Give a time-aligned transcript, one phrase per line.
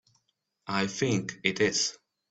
[0.65, 1.99] I think it is.